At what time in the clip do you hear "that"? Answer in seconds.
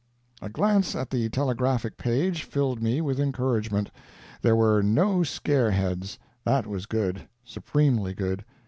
6.43-6.65